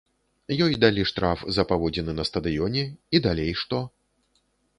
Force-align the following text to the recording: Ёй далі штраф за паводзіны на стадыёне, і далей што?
Ёй 0.65 0.77
далі 0.83 1.03
штраф 1.11 1.43
за 1.57 1.65
паводзіны 1.73 2.11
на 2.21 2.25
стадыёне, 2.31 2.83
і 3.17 3.23
далей 3.27 3.53
што? 3.63 3.85